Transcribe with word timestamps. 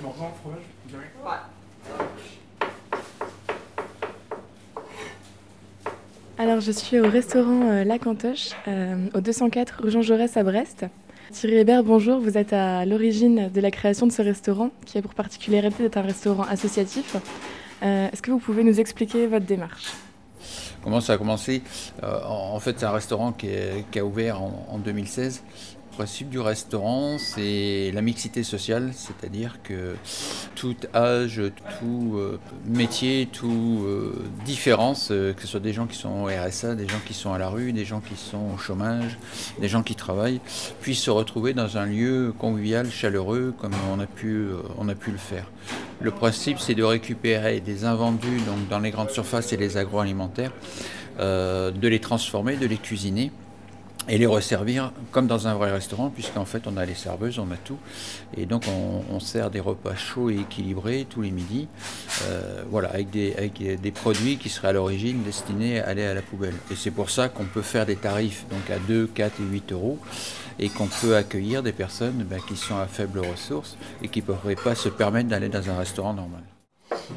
Fromage 0.00 1.40
Alors, 6.38 6.60
je 6.60 6.72
suis 6.72 6.98
au 6.98 7.08
restaurant 7.08 7.68
euh, 7.70 7.84
La 7.84 7.98
Cantoche, 7.98 8.50
euh, 8.66 8.96
au 9.14 9.20
204 9.20 9.82
rue 9.82 9.90
Jean 9.90 10.00
Jaurès 10.02 10.36
à 10.38 10.42
Brest. 10.42 10.86
Thierry 11.32 11.58
Hébert, 11.58 11.84
bonjour. 11.84 12.18
Vous 12.18 12.38
êtes 12.38 12.52
à 12.54 12.86
l'origine 12.86 13.50
de 13.50 13.60
la 13.60 13.70
création 13.70 14.06
de 14.06 14.12
ce 14.12 14.22
restaurant, 14.22 14.70
qui 14.86 14.96
a 14.96 15.02
pour 15.02 15.12
particularité 15.14 15.82
d'être 15.82 15.98
un 15.98 16.02
restaurant 16.02 16.44
associatif. 16.44 17.16
Euh, 17.82 18.08
Est-ce 18.10 18.22
que 18.22 18.30
vous 18.30 18.38
pouvez 18.38 18.64
nous 18.64 18.80
expliquer 18.80 19.26
votre 19.26 19.44
démarche? 19.44 19.92
Comment 20.82 21.02
ça 21.02 21.12
a 21.12 21.18
commencé? 21.18 21.62
Euh, 22.02 22.20
En 22.24 22.54
en 22.54 22.60
fait, 22.60 22.78
c'est 22.78 22.86
un 22.86 22.90
restaurant 22.90 23.32
qui, 23.32 23.48
est- 23.48 23.84
qui 23.90 23.98
a 23.98 24.04
ouvert 24.04 24.40
en, 24.40 24.66
en 24.70 24.78
2016. 24.78 25.42
Principe 26.00 26.30
du 26.30 26.40
restaurant, 26.40 27.18
c'est 27.18 27.90
la 27.92 28.00
mixité 28.00 28.42
sociale, 28.42 28.92
c'est-à-dire 28.94 29.58
que 29.62 29.96
tout 30.54 30.74
âge, 30.94 31.42
tout 31.78 32.14
euh, 32.16 32.38
métier, 32.64 33.28
tout 33.30 33.82
euh, 33.84 34.14
différence, 34.46 35.10
euh, 35.10 35.34
que 35.34 35.42
ce 35.42 35.46
soit 35.46 35.60
des 35.60 35.74
gens 35.74 35.86
qui 35.86 35.98
sont 35.98 36.22
au 36.22 36.24
RSA, 36.24 36.74
des 36.74 36.88
gens 36.88 37.00
qui 37.04 37.12
sont 37.12 37.34
à 37.34 37.38
la 37.38 37.50
rue, 37.50 37.74
des 37.74 37.84
gens 37.84 38.00
qui 38.00 38.16
sont 38.16 38.54
au 38.54 38.56
chômage, 38.56 39.18
des 39.60 39.68
gens 39.68 39.82
qui 39.82 39.94
travaillent, 39.94 40.40
puissent 40.80 41.02
se 41.02 41.10
retrouver 41.10 41.52
dans 41.52 41.76
un 41.76 41.84
lieu 41.84 42.32
convivial, 42.38 42.90
chaleureux, 42.90 43.52
comme 43.60 43.74
on 43.94 44.00
a 44.00 44.06
pu, 44.06 44.46
on 44.78 44.88
a 44.88 44.94
pu 44.94 45.10
le 45.10 45.18
faire. 45.18 45.50
Le 46.00 46.12
principe, 46.12 46.60
c'est 46.60 46.74
de 46.74 46.82
récupérer 46.82 47.60
des 47.60 47.84
invendus 47.84 48.40
donc 48.46 48.68
dans 48.70 48.78
les 48.78 48.90
grandes 48.90 49.10
surfaces 49.10 49.52
et 49.52 49.58
les 49.58 49.76
agroalimentaires, 49.76 50.52
de 51.18 51.88
les 51.88 52.00
transformer, 52.00 52.56
de 52.56 52.64
les 52.64 52.78
cuisiner 52.78 53.30
et 54.10 54.18
les 54.18 54.26
resservir 54.26 54.92
comme 55.12 55.26
dans 55.28 55.46
un 55.46 55.54
vrai 55.54 55.70
restaurant, 55.70 56.10
puisqu'en 56.10 56.44
fait 56.44 56.66
on 56.66 56.76
a 56.76 56.84
les 56.84 56.94
serveuses, 56.94 57.38
on 57.38 57.50
a 57.52 57.56
tout, 57.56 57.78
et 58.36 58.44
donc 58.44 58.64
on, 58.68 59.14
on 59.14 59.20
sert 59.20 59.50
des 59.50 59.60
repas 59.60 59.94
chauds 59.94 60.30
et 60.30 60.40
équilibrés 60.40 61.06
tous 61.08 61.22
les 61.22 61.30
midis, 61.30 61.68
euh, 62.24 62.64
voilà, 62.68 62.88
avec 62.90 63.10
des, 63.10 63.34
avec 63.34 63.80
des 63.80 63.90
produits 63.92 64.36
qui 64.36 64.48
seraient 64.48 64.68
à 64.68 64.72
l'origine 64.72 65.22
destinés 65.22 65.80
à 65.80 65.88
aller 65.88 66.04
à 66.04 66.12
la 66.12 66.22
poubelle. 66.22 66.56
Et 66.72 66.74
c'est 66.74 66.90
pour 66.90 67.08
ça 67.08 67.28
qu'on 67.28 67.44
peut 67.44 67.62
faire 67.62 67.86
des 67.86 67.96
tarifs 67.96 68.44
donc 68.50 68.68
à 68.68 68.78
2, 68.80 69.06
4 69.06 69.40
et 69.40 69.44
8 69.44 69.72
euros, 69.72 69.98
et 70.58 70.68
qu'on 70.68 70.88
peut 70.88 71.16
accueillir 71.16 71.62
des 71.62 71.72
personnes 71.72 72.24
ben, 72.28 72.40
qui 72.46 72.56
sont 72.56 72.76
à 72.76 72.86
faibles 72.86 73.20
ressources 73.20 73.76
et 74.02 74.08
qui 74.08 74.20
ne 74.20 74.26
pourraient 74.26 74.56
pas 74.56 74.74
se 74.74 74.88
permettre 74.88 75.28
d'aller 75.28 75.48
dans 75.48 75.70
un 75.70 75.78
restaurant 75.78 76.12
normal. 76.14 76.42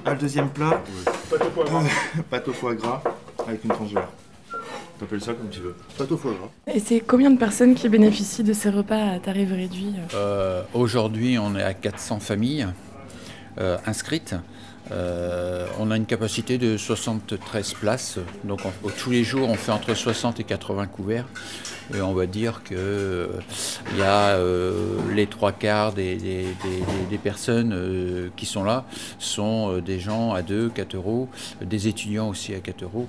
Ah, 0.06 0.14
le 0.14 0.20
deuxième 0.20 0.50
plat, 0.50 0.82
Pâte 1.30 1.42
au 1.42 1.50
poivre. 1.50 1.84
pâte 2.30 2.48
au 2.48 2.54
foie 2.54 2.76
gras 2.76 3.02
avec 3.48 3.64
une 3.64 3.72
tranche 3.72 3.94
de. 3.94 4.00
T'appelles 5.04 5.22
ça 5.22 5.34
comme 5.34 5.50
tu 5.50 5.60
veux. 5.60 5.76
Pâte 5.98 6.14
au 6.14 6.18
foie 6.18 6.32
gras. 6.32 6.74
Et 6.74 6.80
c'est 6.80 7.02
combien 7.02 7.30
de 7.30 7.38
personnes 7.38 7.76
qui 7.76 7.90
bénéficient 7.90 8.44
de 8.44 8.54
ces 8.54 8.70
repas 8.70 9.10
à 9.16 9.20
tarif 9.20 9.52
réduit 9.52 9.94
euh 9.98 10.16
Euh, 10.16 10.64
Aujourd'hui, 10.74 11.38
on 11.38 11.58
est 11.58 11.62
à 11.62 11.74
400 11.74 12.22
familles 12.22 12.68
euh, 13.58 13.78
inscrites. 13.86 14.34
Euh, 14.92 15.66
on 15.80 15.92
a 15.92 15.98
une 15.98 16.06
capacité 16.06 16.58
de 16.58 16.78
73 16.78 17.74
places. 17.74 18.20
Donc 18.44 18.62
on- 18.66 18.90
tous 18.90 19.12
les 19.12 19.24
jours, 19.24 19.50
on 19.50 19.56
fait 19.56 19.72
entre 19.72 19.94
60 19.94 20.40
et 20.40 20.44
80 20.44 20.88
couverts. 20.88 21.26
Et 21.94 22.02
on 22.02 22.14
va 22.14 22.26
dire 22.26 22.62
que 22.64 22.76
euh, 22.76 23.28
y 23.98 24.02
a 24.02 24.38
euh, 24.38 24.98
les 25.14 25.28
trois 25.28 25.52
quarts 25.52 25.92
des, 25.94 26.18
personnes 27.22 28.32
qui 28.36 28.46
sont 28.46 28.64
là 28.64 28.86
sont 29.20 29.78
des 29.80 30.00
gens 30.00 30.34
à 30.34 30.42
2, 30.42 30.70
4 30.70 30.96
euros, 30.96 31.30
des 31.62 31.88
étudiants 31.88 32.30
aussi 32.30 32.54
à 32.54 32.60
4 32.60 32.84
euros. 32.84 33.08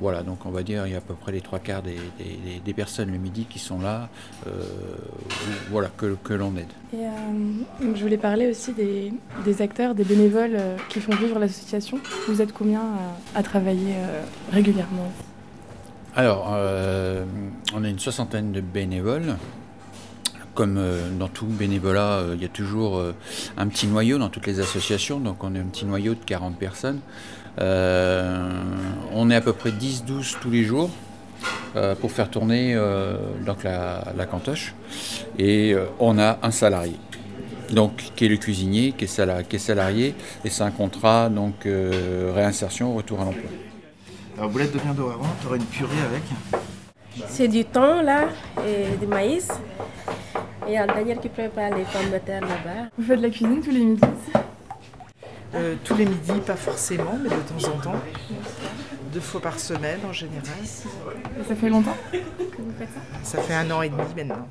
Voilà, 0.00 0.22
donc 0.22 0.46
on 0.46 0.50
va 0.50 0.62
dire 0.62 0.86
il 0.86 0.92
y 0.92 0.94
a 0.94 0.98
à 0.98 1.02
peu 1.02 1.14
près 1.14 1.32
les 1.32 1.40
trois 1.40 1.58
quarts 1.58 1.82
des, 1.82 2.74
personnes 2.74 3.10
le 3.10 3.18
midi 3.18 3.46
qui 3.48 3.58
sont 3.58 3.80
là, 3.80 4.08
voilà, 5.70 5.90
que, 5.96 6.34
l'on 6.34 6.54
aide. 6.56 6.66
Je 6.92 8.02
voulais 8.02 8.18
parler 8.18 8.48
aussi 8.48 8.72
des, 8.72 9.62
acteurs, 9.62 9.94
des 9.94 10.04
bénévoles 10.04 10.57
qui 10.88 11.00
font 11.00 11.14
vivre 11.14 11.38
l'association. 11.38 11.98
Vous 12.28 12.40
êtes 12.42 12.52
combien 12.52 12.80
à, 13.34 13.38
à 13.38 13.42
travailler 13.42 13.94
euh, 13.96 14.22
régulièrement? 14.52 15.10
Alors, 16.16 16.52
euh, 16.54 17.24
on 17.74 17.84
a 17.84 17.88
une 17.88 17.98
soixantaine 17.98 18.52
de 18.52 18.60
bénévoles. 18.60 19.36
Comme 20.54 20.76
euh, 20.76 21.08
dans 21.16 21.28
tout 21.28 21.46
bénévolat, 21.46 22.18
euh, 22.18 22.34
il 22.34 22.42
y 22.42 22.44
a 22.44 22.48
toujours 22.48 22.98
euh, 22.98 23.14
un 23.56 23.68
petit 23.68 23.86
noyau 23.86 24.18
dans 24.18 24.28
toutes 24.28 24.48
les 24.48 24.58
associations, 24.58 25.20
donc 25.20 25.44
on 25.44 25.54
est 25.54 25.60
un 25.60 25.66
petit 25.66 25.84
noyau 25.84 26.14
de 26.14 26.24
40 26.26 26.56
personnes. 26.58 26.98
Euh, 27.60 28.50
on 29.12 29.30
est 29.30 29.36
à 29.36 29.40
peu 29.40 29.52
près 29.52 29.70
10-12 29.70 30.36
tous 30.40 30.50
les 30.50 30.64
jours 30.64 30.90
euh, 31.76 31.94
pour 31.94 32.10
faire 32.10 32.28
tourner 32.28 32.74
euh, 32.74 33.16
donc 33.46 33.62
la, 33.62 34.12
la 34.16 34.26
cantoche. 34.26 34.74
Et 35.38 35.74
euh, 35.74 35.86
on 36.00 36.18
a 36.18 36.38
un 36.42 36.50
salarié, 36.50 36.96
donc 37.72 37.92
qui 38.16 38.24
est 38.26 38.28
le 38.28 38.36
cuisinier, 38.36 38.92
qui 38.92 39.04
est, 39.04 39.08
sala- 39.08 39.42
qui 39.42 39.56
est 39.56 39.58
salarié, 39.58 40.14
et 40.44 40.50
c'est 40.50 40.62
un 40.62 40.70
contrat 40.70 41.28
donc 41.28 41.66
euh, 41.66 42.32
réinsertion, 42.34 42.94
retour 42.94 43.20
à 43.20 43.24
l'emploi. 43.24 43.50
Alors, 44.36 44.50
boulette 44.50 44.72
de 44.72 44.78
viande 44.78 44.96
d'Oraron, 44.96 45.24
t'auras 45.42 45.56
une 45.56 45.64
purée 45.64 46.00
avec. 46.08 46.22
C'est 47.28 47.48
du 47.48 47.64
thon 47.64 48.02
là 48.02 48.28
et 48.66 48.96
du 48.96 49.06
maïs. 49.06 49.48
Et 50.66 50.72
il 50.72 50.74
y 50.74 50.76
a 50.76 50.84
un 50.84 50.86
Daniel 50.86 51.18
qui 51.18 51.28
prépare 51.28 51.70
les 51.70 51.82
pommes 51.84 52.10
de 52.12 52.18
terre 52.18 52.42
là-bas. 52.42 52.88
Vous 52.96 53.04
faites 53.04 53.18
de 53.18 53.22
la 53.22 53.30
cuisine 53.30 53.60
tous 53.60 53.70
les 53.70 53.80
midis? 53.80 54.02
Euh, 55.54 55.74
tous 55.82 55.96
les 55.96 56.04
midis, 56.04 56.40
pas 56.46 56.56
forcément, 56.56 57.18
mais 57.20 57.30
de 57.30 57.34
temps 57.34 57.68
en 57.74 57.80
temps. 57.80 58.00
Deux 59.12 59.20
fois 59.20 59.40
par 59.40 59.58
semaine 59.58 60.00
en 60.08 60.12
général. 60.12 60.42
Et 60.62 61.48
Ça 61.48 61.54
fait 61.54 61.68
longtemps 61.70 61.96
que 62.12 62.16
vous 62.18 62.72
faites 62.78 62.88
ça? 63.22 63.38
Ça 63.38 63.42
fait 63.42 63.54
un 63.54 63.70
an 63.70 63.82
et 63.82 63.88
demi 63.88 64.02
maintenant. 64.16 64.46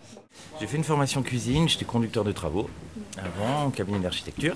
J'ai 0.59 0.67
fait 0.67 0.77
une 0.77 0.83
formation 0.83 1.21
cuisine, 1.21 1.69
j'étais 1.69 1.85
conducteur 1.85 2.23
de 2.23 2.31
travaux 2.31 2.69
avant, 3.17 3.67
au 3.67 3.69
cabinet 3.69 3.99
d'architecture. 3.99 4.55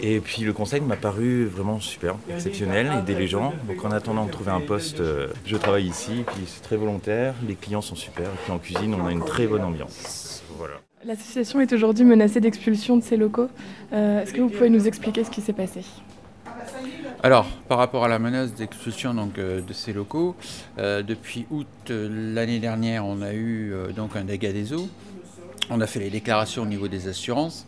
Et 0.00 0.18
puis 0.18 0.42
le 0.42 0.52
conseil 0.52 0.80
m'a 0.80 0.96
paru 0.96 1.44
vraiment 1.46 1.78
super, 1.78 2.16
exceptionnel, 2.28 2.90
aider 2.98 3.14
les 3.14 3.28
gens. 3.28 3.54
Donc 3.68 3.84
en 3.84 3.92
attendant 3.92 4.26
de 4.26 4.30
trouver 4.32 4.50
un 4.50 4.60
poste, 4.60 4.98
euh, 5.00 5.28
je 5.46 5.56
travaille 5.56 5.86
ici, 5.86 6.20
et 6.20 6.24
puis 6.24 6.42
c'est 6.46 6.62
très 6.62 6.76
volontaire, 6.76 7.34
les 7.46 7.54
clients 7.54 7.80
sont 7.82 7.94
super, 7.94 8.26
et 8.26 8.38
puis 8.42 8.52
en 8.52 8.58
cuisine 8.58 8.94
on 8.94 9.06
a 9.06 9.12
une 9.12 9.24
très 9.24 9.46
bonne 9.46 9.62
ambiance. 9.62 10.42
Voilà. 10.58 10.74
L'association 11.04 11.60
est 11.60 11.72
aujourd'hui 11.72 12.04
menacée 12.04 12.40
d'expulsion 12.40 12.96
de 12.96 13.02
ses 13.04 13.16
locaux. 13.16 13.48
Euh, 13.92 14.22
Est-ce 14.22 14.32
que 14.32 14.40
vous 14.40 14.48
pouvez 14.48 14.70
nous 14.70 14.88
expliquer 14.88 15.22
ce 15.22 15.30
qui 15.30 15.40
s'est 15.42 15.52
passé? 15.52 15.82
Alors, 17.24 17.46
par 17.68 17.78
rapport 17.78 18.04
à 18.04 18.08
la 18.08 18.18
menace 18.18 18.52
d'expulsion 18.52 19.16
euh, 19.38 19.62
de 19.62 19.72
ces 19.72 19.94
locaux, 19.94 20.36
euh, 20.78 21.02
depuis 21.02 21.46
août 21.50 21.66
euh, 21.88 22.34
l'année 22.34 22.58
dernière, 22.58 23.06
on 23.06 23.22
a 23.22 23.32
eu 23.32 23.72
donc 23.96 24.14
un 24.14 24.24
dégât 24.24 24.52
des 24.52 24.74
eaux. 24.74 24.90
On 25.70 25.80
a 25.80 25.86
fait 25.86 26.00
les 26.00 26.10
déclarations 26.10 26.64
au 26.64 26.66
niveau 26.66 26.86
des 26.86 27.08
assurances. 27.08 27.64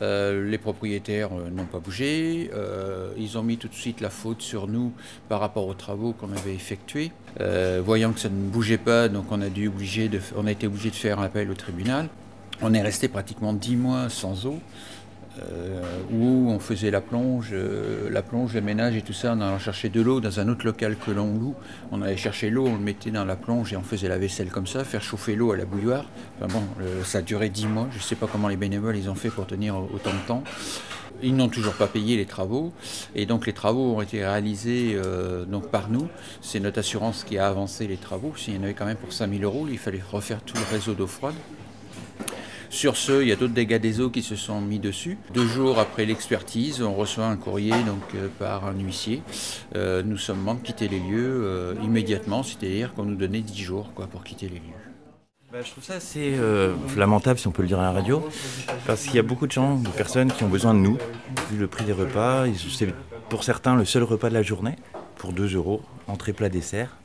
Les 0.00 0.56
propriétaires 0.56 1.28
n'ont 1.54 1.66
pas 1.66 1.78
bougé. 1.78 2.50
Ils 3.18 3.36
ont 3.36 3.42
mis 3.42 3.58
tout 3.58 3.68
de 3.68 3.74
suite 3.74 4.00
la 4.00 4.08
faute 4.08 4.40
sur 4.40 4.66
nous 4.66 4.94
par 5.28 5.40
rapport 5.40 5.66
aux 5.66 5.74
travaux 5.74 6.14
qu'on 6.14 6.32
avait 6.32 6.54
effectués. 6.54 7.12
Voyant 7.84 8.12
que 8.12 8.20
ça 8.20 8.30
ne 8.30 8.48
bougeait 8.48 8.78
pas, 8.78 9.10
donc 9.10 9.26
on 9.30 9.42
a, 9.42 9.50
dû 9.50 9.68
obligé 9.68 10.08
de, 10.08 10.22
on 10.38 10.46
a 10.46 10.52
été 10.52 10.66
obligé 10.66 10.88
de 10.88 10.94
faire 10.94 11.20
un 11.20 11.24
appel 11.24 11.50
au 11.50 11.54
tribunal. 11.54 12.08
On 12.62 12.72
est 12.72 12.80
resté 12.80 13.08
pratiquement 13.08 13.52
10 13.52 13.76
mois 13.76 14.08
sans 14.08 14.46
eau. 14.46 14.58
Euh, 15.38 15.82
où 16.12 16.50
on 16.50 16.58
faisait 16.58 16.90
la 16.90 17.00
plonge, 17.00 17.50
euh, 17.52 18.08
la 18.10 18.22
plonge, 18.22 18.54
le 18.54 18.60
ménage 18.60 18.96
et 18.96 19.02
tout 19.02 19.12
ça, 19.12 19.32
en 19.32 19.40
allant 19.40 19.58
chercher 19.58 19.88
de 19.88 20.00
l'eau 20.00 20.20
dans 20.20 20.40
un 20.40 20.48
autre 20.48 20.64
local 20.64 20.96
que 20.96 21.10
l'on 21.10 21.26
loue. 21.38 21.54
On 21.92 22.02
allait 22.02 22.16
chercher 22.16 22.50
l'eau, 22.50 22.66
on 22.66 22.74
le 22.74 22.82
mettait 22.82 23.10
dans 23.10 23.24
la 23.24 23.36
plonge 23.36 23.72
et 23.72 23.76
on 23.76 23.82
faisait 23.82 24.08
la 24.08 24.18
vaisselle 24.18 24.48
comme 24.48 24.66
ça, 24.66 24.84
faire 24.84 25.02
chauffer 25.02 25.34
l'eau 25.34 25.52
à 25.52 25.56
la 25.56 25.64
bouilloire. 25.64 26.04
Enfin 26.38 26.52
bon, 26.52 26.62
ça 27.04 27.18
a 27.18 27.22
duré 27.22 27.48
10 27.48 27.66
mois. 27.66 27.88
Je 27.92 27.98
ne 27.98 28.02
sais 28.02 28.16
pas 28.16 28.26
comment 28.30 28.48
les 28.48 28.56
bénévoles 28.56 28.96
ils 28.96 29.10
ont 29.10 29.14
fait 29.14 29.30
pour 29.30 29.46
tenir 29.46 29.76
autant 29.76 30.12
de 30.12 30.26
temps. 30.26 30.44
Ils 31.22 31.34
n'ont 31.34 31.48
toujours 31.48 31.74
pas 31.74 31.86
payé 31.86 32.16
les 32.16 32.26
travaux 32.26 32.72
et 33.14 33.24
donc 33.24 33.46
les 33.46 33.52
travaux 33.52 33.94
ont 33.94 34.02
été 34.02 34.24
réalisés 34.24 34.92
euh, 34.94 35.44
donc 35.44 35.68
par 35.68 35.88
nous. 35.88 36.08
C'est 36.40 36.60
notre 36.60 36.80
assurance 36.80 37.24
qui 37.24 37.38
a 37.38 37.48
avancé 37.48 37.86
les 37.86 37.96
travaux. 37.96 38.34
S'il 38.36 38.56
y 38.56 38.58
en 38.58 38.62
avait 38.62 38.74
quand 38.74 38.84
même 38.84 38.96
pour 38.96 39.12
5000 39.12 39.42
euros, 39.44 39.66
il 39.70 39.78
fallait 39.78 40.02
refaire 40.10 40.42
tout 40.42 40.56
le 40.56 40.64
réseau 40.70 40.94
d'eau 40.94 41.06
froide. 41.06 41.34
Sur 42.74 42.96
ce, 42.96 43.22
il 43.22 43.28
y 43.28 43.32
a 43.32 43.36
d'autres 43.36 43.54
dégâts 43.54 43.78
des 43.78 44.00
eaux 44.00 44.10
qui 44.10 44.20
se 44.20 44.34
sont 44.34 44.60
mis 44.60 44.80
dessus. 44.80 45.16
Deux 45.32 45.46
jours 45.46 45.78
après 45.78 46.04
l'expertise, 46.04 46.82
on 46.82 46.92
reçoit 46.92 47.26
un 47.26 47.36
courrier 47.36 47.70
donc, 47.70 48.02
euh, 48.16 48.26
par 48.36 48.66
un 48.66 48.72
huissier. 48.72 49.22
Euh, 49.76 50.02
nous 50.04 50.18
sommes 50.18 50.40
membres 50.40 50.60
quitter 50.60 50.88
les 50.88 50.98
lieux 50.98 51.44
euh, 51.44 51.74
immédiatement, 51.84 52.42
c'est-à-dire 52.42 52.92
qu'on 52.92 53.04
nous 53.04 53.14
donnait 53.14 53.42
10 53.42 53.62
jours 53.62 53.92
quoi, 53.94 54.08
pour 54.08 54.24
quitter 54.24 54.48
les 54.48 54.56
lieux. 54.56 55.52
Bah, 55.52 55.58
je 55.62 55.70
trouve 55.70 55.84
ça 55.84 55.94
assez 55.94 56.36
lamentable, 56.96 57.38
si 57.38 57.46
on 57.46 57.52
peut 57.52 57.62
le 57.62 57.68
dire 57.68 57.78
à 57.78 57.84
la 57.84 57.92
radio, 57.92 58.28
parce 58.88 59.04
qu'il 59.04 59.14
y 59.14 59.20
a 59.20 59.22
beaucoup 59.22 59.46
de 59.46 59.52
gens, 59.52 59.76
de 59.76 59.88
personnes 59.90 60.32
qui 60.32 60.42
ont 60.42 60.48
besoin 60.48 60.74
de 60.74 60.80
nous, 60.80 60.98
vu 61.52 61.58
le 61.58 61.68
prix 61.68 61.84
des 61.84 61.92
repas. 61.92 62.46
C'est 62.76 62.92
pour 63.28 63.44
certains 63.44 63.76
le 63.76 63.84
seul 63.84 64.02
repas 64.02 64.30
de 64.30 64.34
la 64.34 64.42
journée, 64.42 64.74
pour 65.14 65.32
2 65.32 65.54
euros, 65.54 65.80
entrée, 66.08 66.32
plat, 66.32 66.48
dessert. 66.48 66.96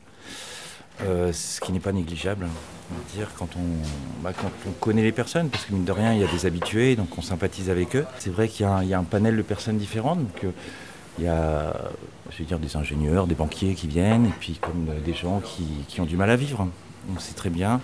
Euh, 1.04 1.32
ce 1.32 1.60
qui 1.60 1.72
n'est 1.72 1.80
pas 1.80 1.92
négligeable, 1.92 2.44
va 2.44 3.16
dire, 3.16 3.28
quand 3.38 3.48
on, 3.56 4.22
bah, 4.22 4.32
quand 4.38 4.50
on 4.68 4.72
connaît 4.72 5.02
les 5.02 5.12
personnes, 5.12 5.48
parce 5.48 5.64
que 5.64 5.72
mine 5.72 5.84
de 5.84 5.92
rien, 5.92 6.12
il 6.12 6.20
y 6.20 6.24
a 6.24 6.26
des 6.26 6.46
habitués, 6.46 6.96
donc 6.96 7.16
on 7.16 7.22
sympathise 7.22 7.70
avec 7.70 7.96
eux. 7.96 8.04
C'est 8.18 8.30
vrai 8.30 8.48
qu'il 8.48 8.66
y, 8.66 8.94
a 8.94 8.98
un- 8.98 9.04
panel 9.04 9.36
de 9.36 9.42
personnes 9.42 9.78
différentes, 9.78 10.18
donc 10.18 10.44
euh, 10.44 10.50
il 11.18 11.24
y 11.24 11.28
a 11.28 11.74
je 12.30 12.38
veux 12.38 12.44
dire, 12.44 12.58
des 12.58 12.76
ingénieurs, 12.76 13.26
des 13.26 13.34
banquiers 13.34 13.74
qui 13.74 13.88
viennent, 13.88 14.26
et 14.26 14.34
puis 14.38 14.58
comme 14.60 14.88
euh, 14.90 15.00
des 15.04 15.14
gens 15.14 15.40
qui, 15.40 16.00
ont 16.00 16.04
du 16.04 16.16
mal 16.16 16.30
à 16.30 16.36
vivre. 16.36 16.68
On 17.14 17.18
sait 17.18 17.34
très 17.34 17.50
bien. 17.50 17.80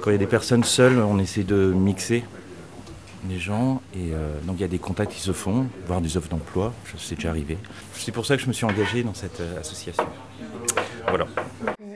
Quand 0.00 0.10
il 0.10 0.14
y 0.14 0.16
a 0.16 0.18
des 0.18 0.26
personnes 0.26 0.64
seules, 0.64 0.98
on 0.98 1.18
essaie 1.18 1.42
de 1.42 1.72
mixer 1.74 2.24
les 3.28 3.38
gens. 3.38 3.82
Et 3.94 4.12
donc 4.44 4.56
il 4.58 4.60
y 4.60 4.64
a 4.64 4.68
des 4.68 4.78
contacts 4.78 5.12
qui 5.12 5.20
se 5.20 5.32
font, 5.32 5.66
voire 5.86 6.00
des 6.00 6.16
offres 6.16 6.28
d'emploi, 6.28 6.72
c'est 6.96 7.16
déjà 7.16 7.30
arrivé. 7.30 7.58
C'est 7.92 8.12
pour 8.12 8.24
ça 8.24 8.36
que 8.36 8.42
je 8.42 8.46
me 8.46 8.52
suis 8.52 8.64
engagé 8.64 9.02
dans 9.02 9.14
cette 9.14 9.42
association. 9.60 10.06
Voilà. 11.08 11.26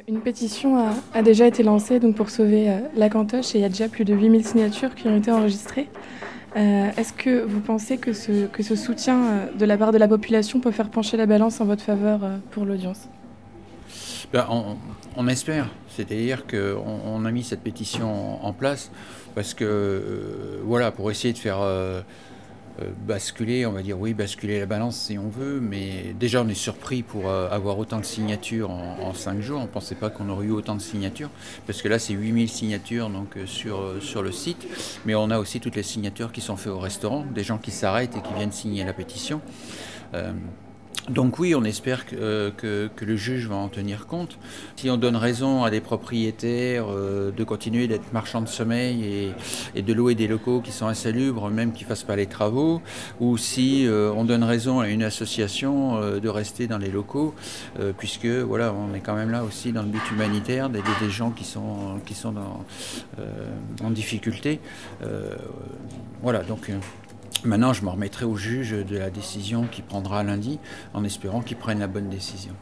Une 0.09 0.21
pétition 0.21 0.79
a, 1.15 1.23
déjà 1.23 1.47
été 1.47 1.63
lancée 1.63 1.99
donc, 1.99 2.15
pour 2.15 2.31
sauver 2.31 2.71
la 2.95 3.09
cantoche 3.09 3.55
et 3.55 3.59
il 3.59 3.61
y 3.63 3.65
a 3.65 3.69
déjà 3.69 3.89
plus 3.89 4.05
de 4.05 4.15
8000 4.15 4.47
signatures 4.47 4.95
qui 4.95 5.09
ont 5.09 5.17
été 5.17 5.33
enregistrées. 5.33 5.89
Est-ce 6.55 7.13
que 7.13 7.43
vous 7.43 7.61
pensez 7.61 7.99
que 7.99 8.13
ce, 8.13 8.77
soutien 8.77 9.49
de 9.59 9.65
la 9.67 9.77
part 9.77 9.93
de 9.93 9.99
la 9.99 10.09
population 10.09 10.61
peut 10.61 10.71
faire 10.71 10.91
pencher 10.91 11.17
la 11.17 11.27
balance 11.27 11.61
en 11.61 11.65
votre 11.65 11.83
faveur 11.83 12.21
pour 12.53 12.65
l'audience? 12.65 13.09
Ben, 14.33 14.47
on, 15.17 15.29
espère. 15.29 15.69
C'est-à-dire 15.89 16.47
qu'on 16.47 17.01
on 17.07 17.25
a 17.25 17.31
mis 17.31 17.43
cette 17.43 17.63
pétition 17.63 18.45
en 18.45 18.53
place 18.53 18.91
parce 19.35 19.55
que, 19.55 19.65
euh, 19.65 20.61
voilà, 20.65 20.91
pour 20.91 21.11
essayer 21.11 21.33
de 21.33 21.39
faire 21.39 21.61
euh, 21.61 22.01
euh, 22.01 22.03
basculer, 23.07 23.67
on 23.67 23.73
va 23.73 23.83
dire 23.83 23.99
oui, 23.99 24.15
basculer 24.15 24.61
la 24.61 24.67
balance 24.67 24.97
si 24.97 25.19
on 25.19 25.29
veut, 25.29 25.61
mais 25.61 26.15
déjà 26.19 26.43
on 26.43 26.49
est 26.49 26.55
surpris 26.55 27.03
pour 27.03 27.31
avoir 27.31 27.79
autant 27.79 27.99
de 27.99 28.05
signatures 28.05 28.71
en, 28.71 29.15
cinq 29.15 29.41
jours. 29.41 29.61
On 29.61 29.65
ne 29.65 29.69
pensait 29.69 29.95
pas 29.95 30.11
qu'on 30.11 30.29
aurait 30.29 30.47
eu 30.47 30.51
autant 30.51 30.75
de 30.75 30.83
signatures, 30.83 31.31
parce 31.67 31.83
que 31.83 31.89
là 31.89 31.99
c'est 31.99 32.13
8000 32.13 32.49
signatures 32.49 33.09
donc, 33.09 33.37
sur, 33.47 33.95
sur 34.01 34.23
le 34.23 34.33
site, 34.33 34.67
mais 35.07 35.15
on 35.15 35.31
a 35.31 35.39
aussi 35.39 35.61
toutes 35.61 35.77
les 35.77 35.83
signatures 35.83 36.33
qui 36.33 36.41
sont 36.41 36.57
faites 36.57 36.73
au 36.73 36.79
restaurant, 36.79 37.25
des 37.35 37.45
gens 37.45 37.59
qui 37.59 37.71
s'arrêtent 37.71 38.17
et 38.17 38.21
qui 38.21 38.35
viennent 38.35 38.53
signer 38.53 38.85
la 38.85 38.93
pétition. 38.93 39.41
Donc 41.09 41.39
oui, 41.39 41.55
on 41.55 41.63
espère 41.63 42.05
euh, 42.15 42.51
que, 42.51 43.05
le 43.05 43.17
juge 43.17 43.47
va 43.47 43.55
en 43.55 43.69
tenir 43.69 44.09
compte. 44.09 44.39
Si 44.75 44.91
on 44.91 44.97
donne 44.97 45.15
raison 45.15 45.63
à 45.63 45.71
des 45.71 45.81
propriétaires 45.81 46.87
euh, 46.91 47.31
de 47.31 47.45
continuer 47.45 47.87
d'être 47.87 48.13
marchands 48.13 48.43
de 48.43 48.49
sommeil 48.49 49.33
et, 49.75 49.83
de 49.83 49.93
louer 49.93 50.17
des 50.17 50.27
locaux 50.27 50.61
qui 50.61 50.73
sont 50.73 50.89
insalubres, 50.89 51.49
même 51.49 51.73
qu'ils 51.73 51.87
ne 51.87 51.91
fassent 51.91 52.03
pas 52.03 52.17
les 52.17 52.27
travaux, 52.27 52.83
ou 53.21 53.37
si 53.37 53.87
euh, 53.87 54.11
on 54.17 54.25
donne 54.25 54.43
raison 54.43 54.81
à 54.81 54.89
une 54.89 55.05
association 55.05 56.01
de 56.19 56.29
rester 56.29 56.67
dans 56.67 56.79
les 56.79 56.91
locaux, 56.91 57.35
puisque 57.99 58.27
voilà, 58.27 58.73
on 58.73 58.95
est 58.95 59.01
quand 59.01 59.15
même 59.15 59.31
là 59.31 59.45
aussi 59.45 59.73
dans 59.73 59.83
le 59.83 59.89
but 59.89 60.11
humanitaire 60.11 60.71
d'aider 60.71 60.91
des 61.01 61.11
gens 61.11 61.31
qui 61.31 61.45
sont, 61.45 62.01
qui 62.05 62.15
sont 62.15 62.35
en 63.83 63.91
difficulté. 63.91 64.61
voilà, 66.23 66.43
donc 66.43 66.71
Maintenant, 67.45 67.73
je 67.73 67.85
me 67.85 67.91
remettrai 67.91 68.25
au 68.25 68.37
juge 68.37 68.73
de 68.73 68.97
la 68.97 69.11
décision 69.11 69.67
qu'il 69.67 69.85
prendra 69.85 70.23
lundi, 70.23 70.59
en 70.95 71.05
espérant 71.05 71.43
qu'il 71.43 71.57
prenne 71.57 71.79
la 71.79 71.87
bonne 71.87 72.09
décision. 72.09 72.55